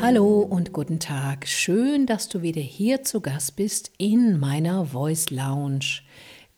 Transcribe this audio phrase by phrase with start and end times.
[0.00, 1.46] Hallo und guten Tag.
[1.46, 6.02] Schön, dass du wieder hier zu Gast bist in meiner Voice Lounge.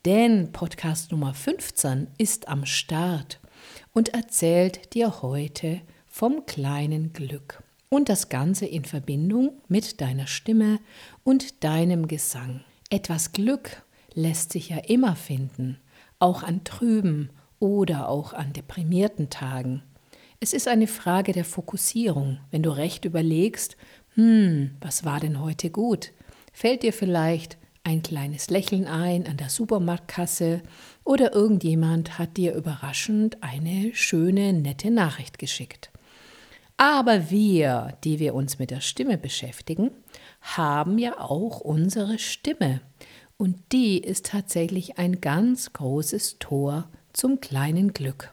[0.04, 3.40] Denn Podcast Nummer 15 ist am Start
[3.92, 7.62] und erzählt dir heute vom kleinen Glück.
[7.88, 10.80] Und das Ganze in Verbindung mit deiner Stimme
[11.22, 12.64] und deinem Gesang.
[12.90, 13.82] Etwas Glück
[14.14, 15.78] lässt sich ja immer finden,
[16.24, 17.28] auch an trüben
[17.60, 19.82] oder auch an deprimierten Tagen.
[20.40, 22.38] Es ist eine Frage der Fokussierung.
[22.50, 23.76] Wenn du recht überlegst,
[24.14, 26.12] hm, was war denn heute gut?
[26.52, 30.62] Fällt dir vielleicht ein kleines Lächeln ein an der Supermarktkasse
[31.04, 35.90] oder irgendjemand hat dir überraschend eine schöne, nette Nachricht geschickt.
[36.78, 39.90] Aber wir, die wir uns mit der Stimme beschäftigen,
[40.40, 42.80] haben ja auch unsere Stimme.
[43.36, 48.32] Und die ist tatsächlich ein ganz großes Tor zum kleinen Glück.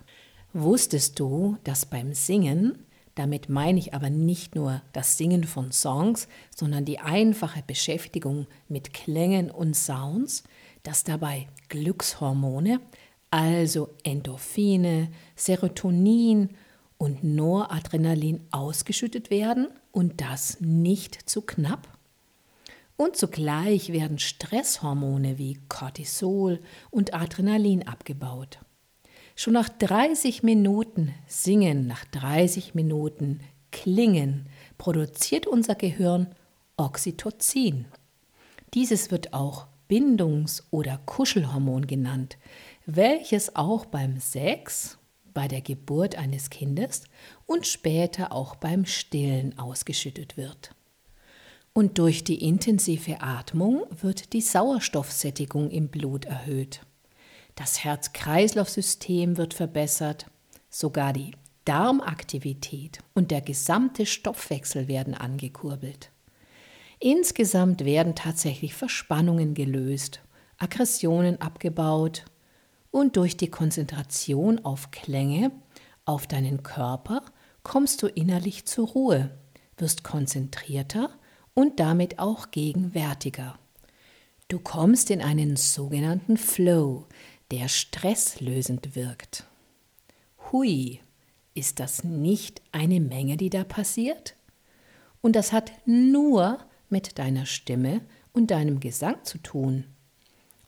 [0.54, 2.86] Wusstest du, dass beim Singen,
[3.16, 8.94] damit meine ich aber nicht nur das Singen von Songs, sondern die einfache Beschäftigung mit
[8.94, 10.44] Klängen und Sounds,
[10.84, 12.80] dass dabei Glückshormone,
[13.30, 16.50] also Endorphine, Serotonin
[16.98, 21.88] und Noradrenalin ausgeschüttet werden und das nicht zu knapp?
[23.02, 26.60] Und zugleich werden Stresshormone wie Cortisol
[26.92, 28.60] und Adrenalin abgebaut.
[29.36, 33.40] Schon nach 30 Minuten Singen, nach 30 Minuten
[33.72, 34.46] Klingen
[34.78, 36.28] produziert unser Gehirn
[36.78, 37.86] Oxytocin.
[38.76, 42.38] Dieses wird auch Bindungs- oder Kuschelhormon genannt,
[42.86, 45.00] welches auch beim Sex,
[45.34, 47.06] bei der Geburt eines Kindes
[47.48, 50.76] und später auch beim Stillen ausgeschüttet wird.
[51.74, 56.82] Und durch die intensive Atmung wird die Sauerstoffsättigung im Blut erhöht.
[57.56, 60.26] Das Herz-Kreislauf-System wird verbessert,
[60.70, 61.32] sogar die
[61.66, 66.12] Darmaktivität und der gesamte Stoffwechsel werden angekurbelt.
[67.00, 70.22] Insgesamt werden tatsächlich Verspannungen gelöst,
[70.58, 72.26] Aggressionen abgebaut
[72.92, 75.52] und durch die Konzentration auf Klänge,
[76.06, 77.24] auf deinen Körper,
[77.64, 79.32] kommst du innerlich zur Ruhe,
[79.78, 81.10] wirst konzentrierter
[81.54, 83.58] und damit auch gegenwärtiger.
[84.48, 87.06] Du kommst in einen sogenannten Flow,
[87.52, 89.46] der stresslösend wirkt.
[90.52, 91.00] Hui,
[91.54, 94.36] ist das nicht eine Menge, die da passiert?
[95.22, 98.02] Und das hat nur mit deiner Stimme
[98.34, 99.86] und deinem Gesang zu tun.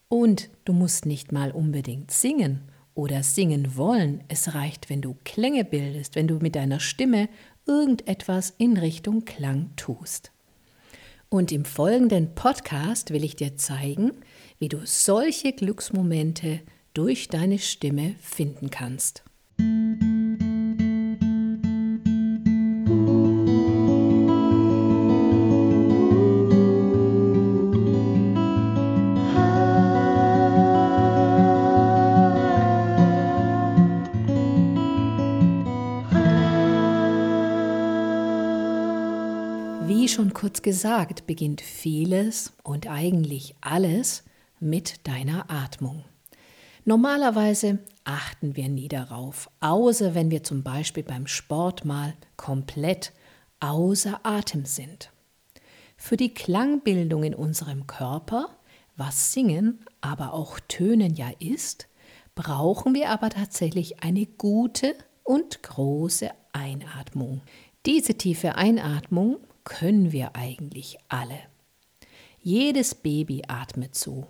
[0.10, 2.62] Und du musst nicht mal unbedingt singen
[2.94, 4.24] oder singen wollen.
[4.28, 7.30] Es reicht, wenn du Klänge bildest, wenn du mit deiner Stimme
[7.66, 10.33] irgendetwas in Richtung Klang tust.
[11.34, 14.12] Und im folgenden Podcast will ich dir zeigen,
[14.60, 16.60] wie du solche Glücksmomente
[16.94, 19.24] durch deine Stimme finden kannst.
[40.74, 44.24] Gesagt, beginnt vieles und eigentlich alles
[44.60, 46.04] mit deiner Atmung.
[46.84, 53.14] Normalerweise achten wir nie darauf, außer wenn wir zum Beispiel beim Sport mal komplett
[53.60, 55.12] außer Atem sind.
[55.96, 58.48] Für die Klangbildung in unserem Körper,
[58.98, 61.88] was Singen, aber auch Tönen ja ist,
[62.34, 67.42] brauchen wir aber tatsächlich eine gute und große Einatmung.
[67.86, 71.40] Diese tiefe Einatmung können wir eigentlich alle.
[72.40, 74.28] Jedes Baby atmet so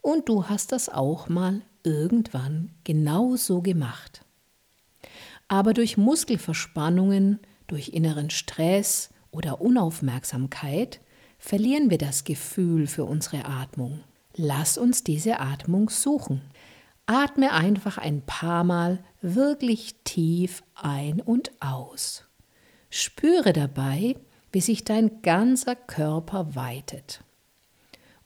[0.00, 4.24] und du hast das auch mal irgendwann genau so gemacht.
[5.48, 11.00] Aber durch Muskelverspannungen, durch inneren Stress oder Unaufmerksamkeit
[11.38, 14.00] verlieren wir das Gefühl für unsere Atmung.
[14.36, 16.42] Lass uns diese Atmung suchen.
[17.06, 22.24] Atme einfach ein paar Mal wirklich tief ein und aus.
[22.88, 24.16] Spüre dabei,
[24.54, 27.24] wie sich dein ganzer Körper weitet.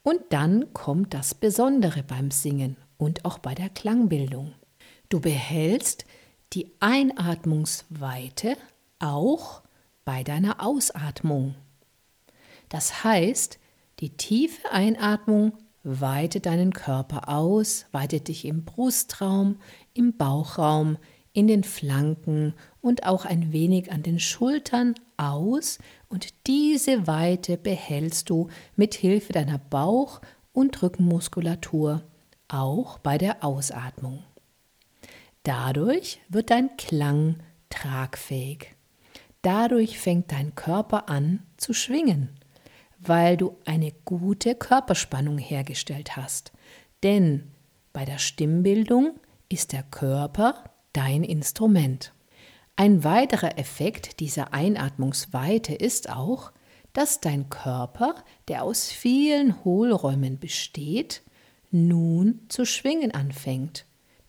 [0.02, 4.52] Und dann kommt das Besondere beim Singen und auch bei der Klangbildung.
[5.08, 6.04] Du behältst
[6.52, 8.58] die Einatmungsweite
[8.98, 9.62] auch
[10.04, 11.54] bei deiner Ausatmung.
[12.69, 13.58] Das heißt,
[14.00, 19.56] die tiefe Einatmung weitet deinen Körper aus, weitet dich im Brustraum,
[19.94, 20.98] im Bauchraum,
[21.32, 22.52] in den Flanken
[22.82, 25.79] und auch ein wenig an den Schultern aus
[26.09, 30.20] und diese Weite behältst du mit Hilfe deiner Bauch-
[30.53, 32.03] und Rückenmuskulatur
[32.49, 34.25] auch bei der Ausatmung.
[35.43, 37.37] Dadurch wird dein Klang
[37.70, 38.75] tragfähig.
[39.43, 42.31] Dadurch fängt dein Körper an zu schwingen,
[42.99, 46.53] weil du eine gute Körperspannung hergestellt hast.
[47.03, 47.53] Denn
[47.93, 52.12] bei der Stimmbildung ist der Körper dein Instrument.
[52.80, 56.52] Ein weiterer Effekt dieser Einatmungsweite ist auch,
[56.92, 58.14] dass dein Körper,
[58.46, 61.22] der aus vielen Hohlräumen besteht,
[61.72, 63.84] nun zu schwingen anfängt.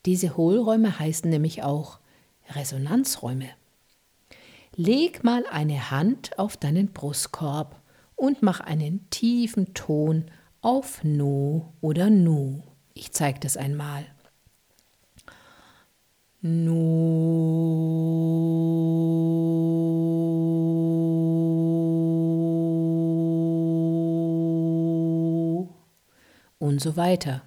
[0.07, 1.99] Diese Hohlräume heißen nämlich auch
[2.49, 3.51] Resonanzräume.
[4.75, 7.79] Leg mal eine Hand auf deinen Brustkorb
[8.15, 10.25] und mach einen tiefen Ton
[10.61, 12.63] auf No oder Nu.
[12.95, 14.07] Ich zeige das einmal.
[16.41, 16.79] Und
[26.77, 27.41] so weiter.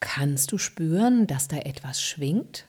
[0.00, 2.66] Kannst du spüren, dass da etwas schwingt?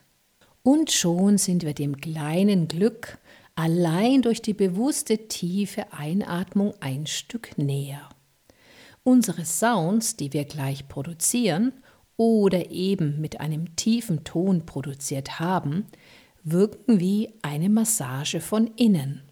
[0.62, 3.16] Und schon sind wir dem kleinen Glück
[3.54, 8.10] allein durch die bewusste tiefe Einatmung ein Stück näher.
[9.04, 11.72] Unsere Sounds, die wir gleich produzieren
[12.16, 15.86] oder eben mit einem tiefen Ton produziert haben,
[16.42, 19.22] wirken wie eine Massage von innen.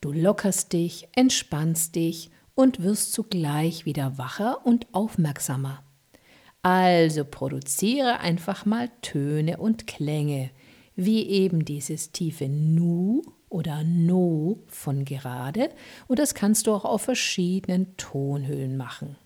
[0.00, 5.82] Du lockerst dich, entspannst dich und wirst zugleich wieder wacher und aufmerksamer.
[6.62, 10.50] Also produziere einfach mal Töne und Klänge,
[10.96, 15.70] wie eben dieses tiefe Nu oder No von gerade
[16.08, 19.16] und das kannst du auch auf verschiedenen Tonhöhen machen.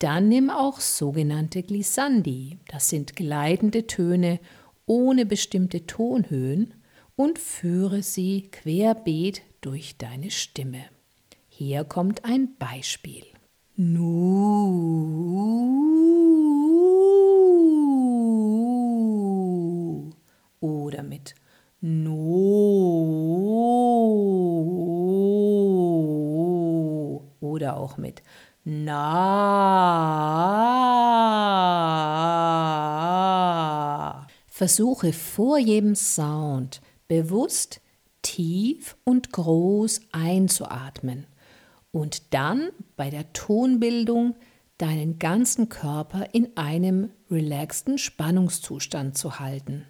[0.00, 4.40] Dann nimm auch sogenannte Glissandi, das sind gleitende Töne
[4.86, 6.72] ohne bestimmte Tonhöhen
[7.16, 10.84] und führe sie querbeet durch deine Stimme.
[11.50, 13.24] Hier kommt ein Beispiel.
[13.76, 14.00] Nu
[20.60, 21.34] oder mit
[21.82, 22.40] No
[27.40, 28.22] oder auch mit
[28.64, 29.06] Na.
[34.48, 37.80] Versuche vor jedem Sound bewusst
[38.20, 41.26] tief und groß einzuatmen
[41.90, 44.34] und dann bei der Tonbildung
[44.76, 49.86] deinen ganzen Körper in einem relaxten Spannungszustand zu halten.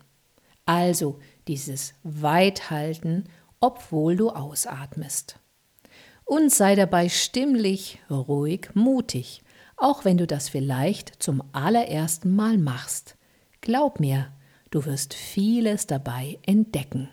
[0.65, 1.19] Also
[1.49, 3.25] dieses Weithalten,
[3.59, 5.40] obwohl du ausatmest.
[6.31, 9.43] Und sei dabei stimmlich, ruhig, mutig,
[9.77, 13.17] auch wenn du das vielleicht zum allerersten Mal machst.
[13.63, 14.31] Glaub mir,
[14.71, 17.09] du wirst vieles dabei entdecken.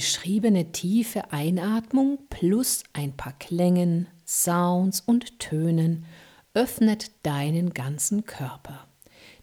[0.00, 6.06] Beschriebene tiefe Einatmung plus ein paar Klängen, Sounds und Tönen
[6.54, 8.88] öffnet deinen ganzen Körper.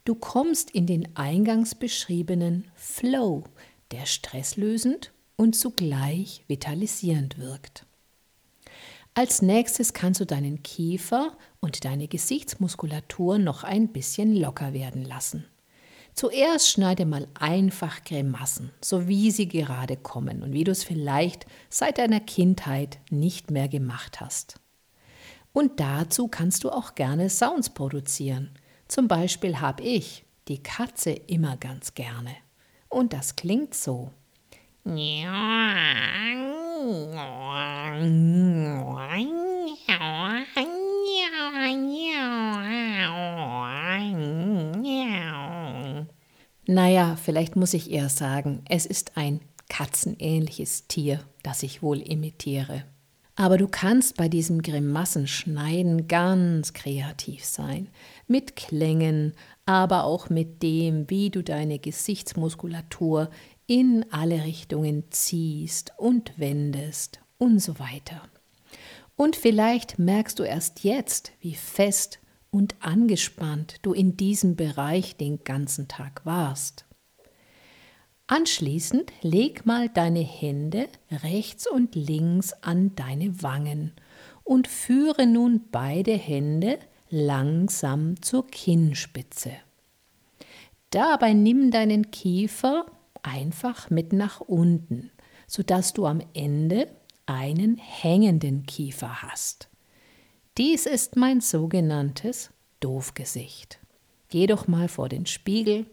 [0.03, 3.43] Du kommst in den eingangs beschriebenen Flow,
[3.91, 7.85] der stresslösend und zugleich vitalisierend wirkt.
[9.13, 15.45] Als nächstes kannst du deinen Kiefer und deine Gesichtsmuskulatur noch ein bisschen locker werden lassen.
[16.17, 21.45] Zuerst schneide mal einfach Grimassen, so wie sie gerade kommen und wie du es vielleicht
[21.69, 24.59] seit deiner Kindheit nicht mehr gemacht hast.
[25.53, 28.49] Und dazu kannst du auch gerne Sounds produzieren.
[28.87, 32.35] Zum Beispiel habe ich die Katze immer ganz gerne.
[32.89, 34.09] Und das klingt so.
[46.67, 52.83] Naja, vielleicht muss ich eher sagen, es ist ein katzenähnliches Tier, das ich wohl imitiere.
[53.37, 57.87] Aber du kannst bei diesem Grimassenschneiden ganz kreativ sein,
[58.27, 59.33] mit Klängen,
[59.65, 63.29] aber auch mit dem, wie du deine Gesichtsmuskulatur
[63.65, 68.23] in alle Richtungen ziehst und wendest und so weiter.
[69.15, 72.19] Und vielleicht merkst du erst jetzt, wie fest
[72.57, 76.85] und angespannt du in diesem Bereich den ganzen Tag warst.
[78.25, 83.91] Anschließend leg mal deine Hände rechts und links an deine Wangen
[84.43, 86.79] und führe nun beide Hände
[87.11, 89.51] langsam zur Kinnspitze.
[90.89, 92.87] Dabei nimm deinen Kiefer
[93.21, 95.11] einfach mit nach unten,
[95.45, 96.89] sodass du am Ende
[97.27, 99.69] einen hängenden Kiefer hast.
[100.57, 102.49] Dies ist mein sogenanntes
[102.79, 103.77] Doofgesicht.
[104.29, 105.85] Geh doch mal vor den Spiegel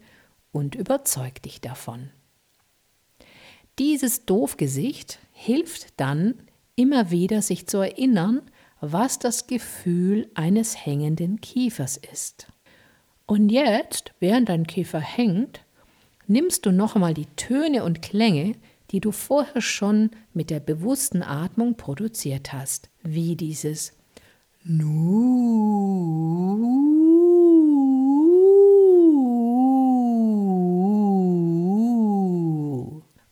[0.51, 2.09] und überzeug dich davon.
[3.77, 6.33] Dieses Doofgesicht hilft dann,
[6.75, 8.41] immer wieder sich zu erinnern,
[8.81, 12.47] was das Gefühl eines hängenden Kiefers ist.
[13.27, 15.63] Und jetzt, während dein Kiefer hängt,
[16.25, 18.55] nimmst du noch einmal die Töne und Klänge,
[18.89, 23.93] die du vorher schon mit der bewussten Atmung produziert hast, wie dieses
[24.67, 24.81] Nu.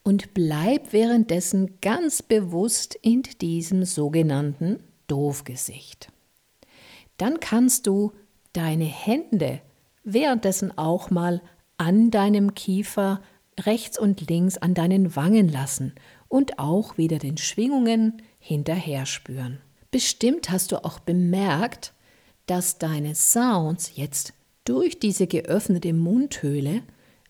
[0.04, 6.12] Und bleib währenddessen ganz bewusst in diesem sogenannten Doofgesicht.
[7.16, 8.12] Dann kannst du
[8.52, 9.60] deine Hände
[10.04, 11.42] währenddessen auch mal
[11.78, 13.20] an deinem Kiefer
[13.58, 15.96] rechts und links an deinen Wangen lassen
[16.28, 19.63] und auch wieder den Schwingungen hinterher spüren.
[19.94, 21.92] Bestimmt hast du auch bemerkt,
[22.46, 24.34] dass deine Sounds jetzt
[24.64, 26.82] durch diese geöffnete Mundhöhle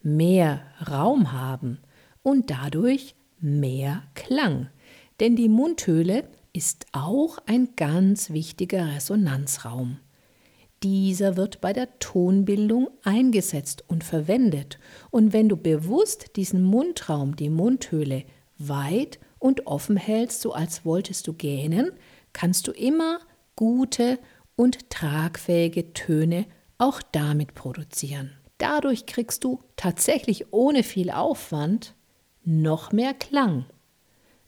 [0.02, 1.80] mehr Raum haben
[2.22, 4.70] und dadurch mehr Klang.
[5.20, 9.98] Denn die Mundhöhle ist auch ein ganz wichtiger Resonanzraum.
[10.82, 14.78] Dieser wird bei der Tonbildung eingesetzt und verwendet.
[15.10, 18.24] Und wenn du bewusst diesen Mundraum, die Mundhöhle,
[18.56, 21.92] weit und offen hältst, so als wolltest du gähnen,
[22.34, 23.20] kannst du immer
[23.56, 24.18] gute
[24.56, 26.44] und tragfähige Töne
[26.76, 28.32] auch damit produzieren.
[28.58, 31.94] Dadurch kriegst du tatsächlich ohne viel Aufwand
[32.44, 33.64] noch mehr Klang.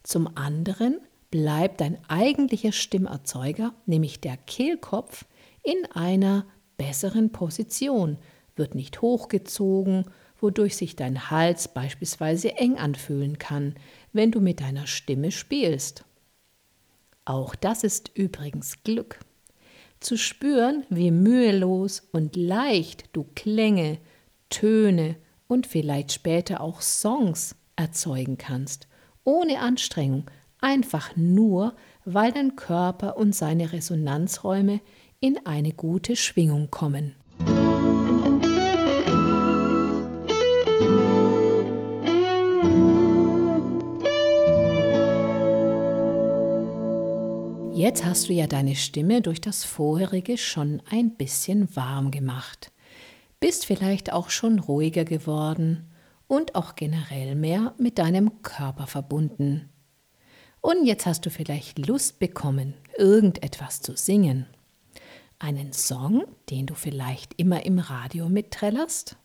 [0.03, 1.01] Zum anderen
[1.31, 5.25] bleibt dein eigentlicher Stimmerzeuger, nämlich der Kehlkopf,
[5.63, 8.19] in einer besseren Position,
[8.55, 10.05] wird nicht hochgezogen,
[10.39, 13.75] wodurch sich dein Hals beispielsweise eng anfühlen kann,
[14.13, 16.05] wenn du mit deiner Stimme spielst.
[17.27, 19.19] Auch das ist übrigens Glück.
[19.99, 23.99] Zu spüren, wie mühelos und leicht du Klänge,
[24.49, 25.17] Töne
[25.49, 28.87] und vielleicht später auch Songs erzeugen kannst,
[29.25, 30.31] ohne Anstrengung,
[30.61, 34.81] einfach nur, weil dein Körper und seine Resonanzräume
[35.19, 37.17] in eine gute Schwingung kommen.
[47.87, 52.73] Jetzt hast du ja deine Stimme durch das vorherige schon ein bisschen warm gemacht.
[53.39, 55.89] Bist vielleicht auch schon ruhiger geworden
[56.27, 59.69] und auch generell mehr mit deinem Körper verbunden.
[60.61, 64.47] Und jetzt hast du vielleicht Lust bekommen, irgendetwas zu singen.
[65.39, 69.17] Einen Song, den du vielleicht immer im Radio mitträllerst?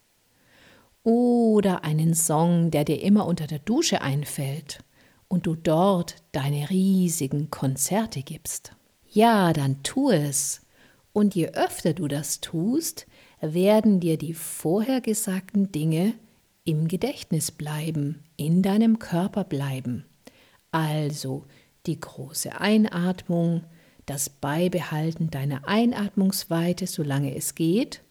[1.01, 4.83] Oder einen Song, der dir immer unter der Dusche einfällt
[5.31, 8.73] und du dort deine riesigen Konzerte gibst?
[9.07, 10.61] Ja, dann tu es.
[11.13, 13.07] Und je öfter du das tust,
[13.39, 16.15] werden dir die vorher gesagten Dinge
[16.65, 20.03] im Gedächtnis bleiben, in deinem Körper bleiben.
[20.69, 21.45] Also
[21.85, 23.63] die große Einatmung,
[24.05, 28.03] das Beibehalten deiner Einatmungsweite, solange es geht,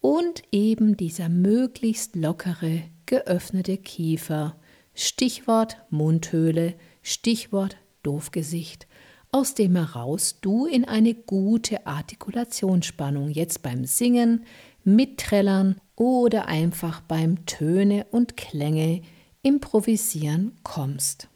[0.00, 4.56] und eben dieser möglichst lockere, geöffnete Kiefer,
[4.94, 8.86] Stichwort Mundhöhle, Stichwort Doofgesicht,
[9.30, 14.44] aus dem heraus du in eine gute Artikulationsspannung jetzt beim Singen,
[14.84, 19.02] Mitträllern oder einfach beim Töne und Klänge
[19.42, 21.28] improvisieren kommst.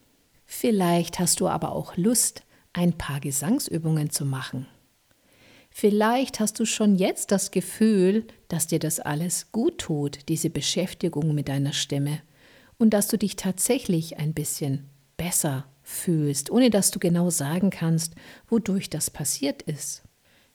[0.45, 4.67] Vielleicht hast du aber auch Lust, ein paar Gesangsübungen zu machen.
[5.71, 11.35] Vielleicht hast du schon jetzt das Gefühl, dass dir das alles gut tut, diese Beschäftigung
[11.35, 12.21] mit deiner Stimme,
[12.79, 18.15] und dass du dich tatsächlich ein bisschen besser fühlst, ohne dass du genau sagen kannst,
[18.49, 20.03] wodurch das passiert ist.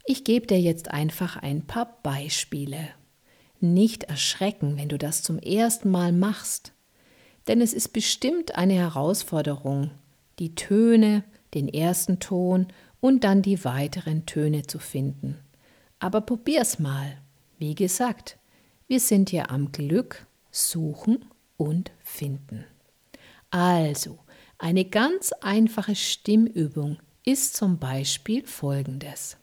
[0.06, 2.90] Ich gebe dir jetzt einfach ein paar Beispiele.
[3.60, 6.74] Nicht erschrecken, wenn du das zum ersten Mal machst,
[7.48, 9.92] denn es ist bestimmt eine Herausforderung,
[10.40, 11.24] die Töne,
[11.54, 12.68] den ersten Ton
[13.00, 15.38] und dann die weiteren Töne zu finden.
[16.00, 17.18] Aber probier's mal.
[17.58, 18.38] Wie gesagt,
[18.88, 21.25] wir sind ja am Glück suchen
[21.58, 22.65] und finden.
[23.50, 24.20] Also,
[24.58, 29.38] eine ganz einfache Stimmübung ist zum Beispiel folgendes.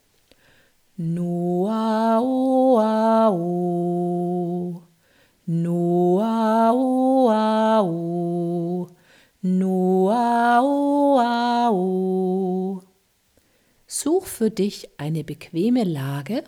[13.87, 16.45] Such für dich eine bequeme Lage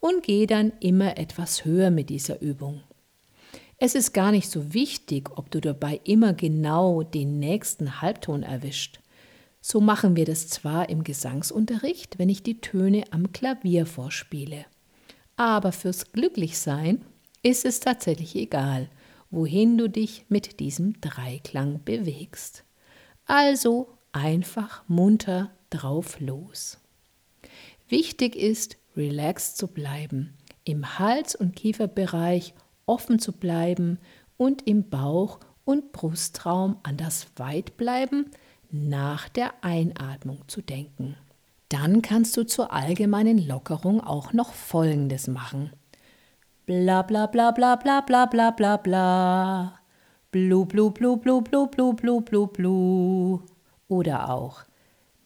[0.00, 2.82] und geh dann immer etwas höher mit dieser Übung.
[3.80, 9.00] Es ist gar nicht so wichtig, ob du dabei immer genau den nächsten Halbton erwischt,
[9.60, 14.64] So machen wir das zwar im Gesangsunterricht, wenn ich die Töne am Klavier vorspiele.
[15.36, 17.04] Aber fürs Glücklichsein
[17.42, 18.88] ist es tatsächlich egal,
[19.30, 22.64] wohin du dich mit diesem Dreiklang bewegst.
[23.26, 26.78] Also einfach munter drauf los.
[27.88, 32.54] Wichtig ist, relaxed zu bleiben, im Hals- und Kieferbereich
[32.88, 33.98] offen zu bleiben
[34.36, 38.30] und im Bauch- und Brustraum an das Weitbleiben
[38.70, 41.16] nach der Einatmung zu denken.
[41.68, 45.70] Dann kannst du zur allgemeinen Lockerung auch noch Folgendes machen.
[46.64, 49.78] Bla bla bla bla bla bla bla bla bla.
[50.30, 53.40] Blu blu blu blu blu blu blu blu blu.
[53.88, 54.67] Oder auch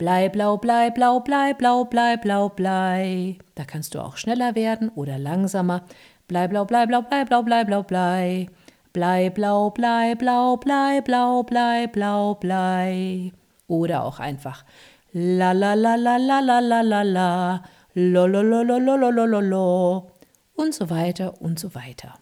[0.03, 3.39] Blei, blau, blei, blau, blei, blau, blei, blau, blei.
[3.55, 5.83] Da kannst du auch schneller werden oder langsamer.
[6.27, 8.49] Blei, blau, blei, blau, blei, blau, blei, blau, blei.
[8.93, 13.33] Blei, blau, blei, blau, blei, blau, blei, blau, blei.
[13.69, 14.65] Oder auch einfach
[15.13, 17.63] la la la la la la la la la
[17.95, 20.11] lo lo lo lo lo lo lo lo
[20.57, 22.15] und so weiter und so weiter.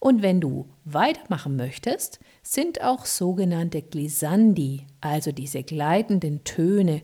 [0.00, 7.02] Und wenn du weitermachen möchtest, sind auch sogenannte Glissandi, also diese gleitenden Töne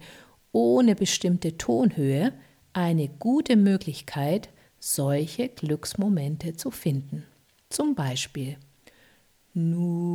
[0.52, 2.32] ohne bestimmte Tonhöhe,
[2.72, 7.24] eine gute Möglichkeit, solche Glücksmomente zu finden.
[7.68, 8.56] Zum Beispiel
[9.52, 10.10] Nu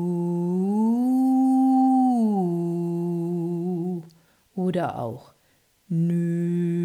[4.55, 5.33] oder auch
[5.87, 6.84] Nü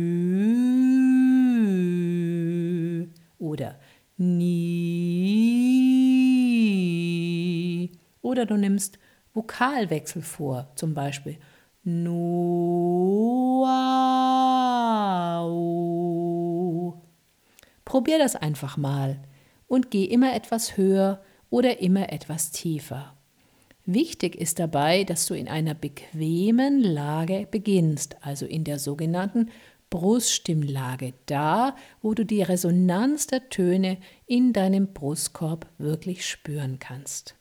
[8.31, 9.01] Oder du nimmst
[9.35, 11.37] Vokalwechsel vor, zum Beispiel
[11.83, 12.63] Nuau.
[17.85, 19.19] Probier das einfach mal
[19.67, 21.21] und geh immer etwas höher
[21.51, 23.17] oder immer etwas tiefer.
[23.85, 29.51] Wichtig ist dabei, dass du in einer bequemen Lage beginnst, also in der sogenannten
[29.91, 37.35] Bruststimmlage, da, wo du die Resonanz der Töne in deinem Brustkorb wirklich spüren kannst.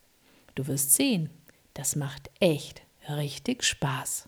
[0.60, 1.30] Du wirst sehen,
[1.74, 4.26] das macht echt richtig Spaß.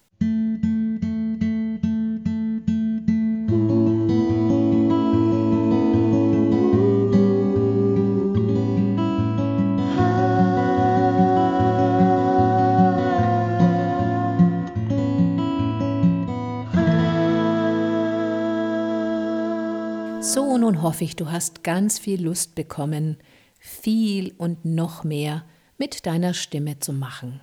[20.21, 23.17] So, nun hoffe ich, du hast ganz viel Lust bekommen,
[23.59, 25.43] viel und noch mehr
[25.81, 27.41] mit deiner Stimme zu machen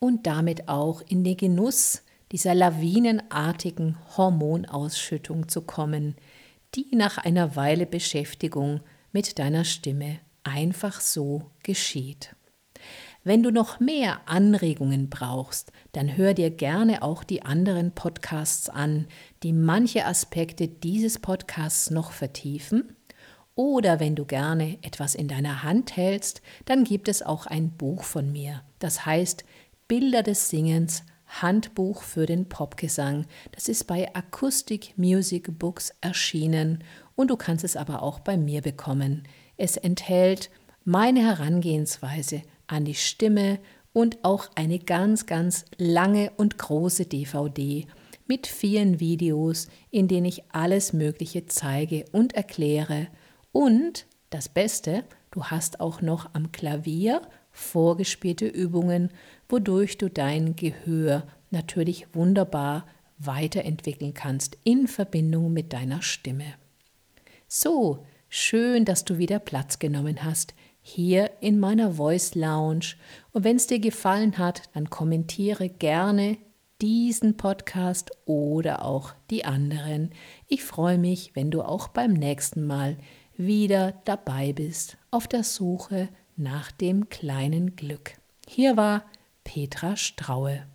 [0.00, 2.02] und damit auch in den Genuss
[2.32, 6.16] dieser lawinenartigen Hormonausschüttung zu kommen,
[6.74, 8.80] die nach einer Weile Beschäftigung
[9.12, 12.34] mit deiner Stimme einfach so geschieht.
[13.22, 19.06] Wenn du noch mehr Anregungen brauchst, dann hör dir gerne auch die anderen Podcasts an,
[19.44, 22.96] die manche Aspekte dieses Podcasts noch vertiefen.
[23.60, 28.04] Oder wenn du gerne etwas in deiner Hand hältst, dann gibt es auch ein Buch
[28.04, 28.62] von mir.
[28.78, 29.44] Das heißt
[29.86, 33.26] Bilder des Singens, Handbuch für den Popgesang.
[33.52, 36.82] Das ist bei Acoustic Music Books erschienen
[37.16, 39.24] und du kannst es aber auch bei mir bekommen.
[39.58, 40.48] Es enthält
[40.86, 43.58] meine Herangehensweise an die Stimme
[43.92, 47.86] und auch eine ganz, ganz lange und große DVD
[48.26, 53.08] mit vielen Videos, in denen ich alles Mögliche zeige und erkläre.
[53.52, 59.10] Und das Beste, du hast auch noch am Klavier vorgespielte Übungen,
[59.48, 62.86] wodurch du dein Gehör natürlich wunderbar
[63.18, 66.54] weiterentwickeln kannst in Verbindung mit deiner Stimme.
[67.48, 72.94] So, schön, dass du wieder Platz genommen hast hier in meiner Voice Lounge.
[73.32, 76.38] Und wenn es dir gefallen hat, dann kommentiere gerne
[76.80, 80.10] diesen Podcast oder auch die anderen.
[80.48, 82.96] Ich freue mich, wenn du auch beim nächsten Mal
[83.46, 88.12] wieder dabei bist auf der Suche nach dem kleinen Glück.
[88.46, 89.04] Hier war
[89.44, 90.66] Petra Straue.